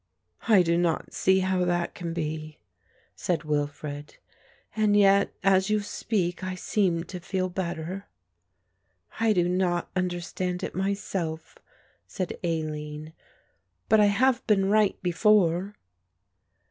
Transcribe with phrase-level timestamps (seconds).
[0.47, 2.57] "I do not see how that can be,"
[3.15, 4.17] said Wilfred,
[4.75, 8.07] "and yet as you speak I seem to feel better."
[9.19, 11.59] "I do not understand it myself,"
[12.07, 13.13] said Aline,
[13.89, 15.75] "but I have been right before."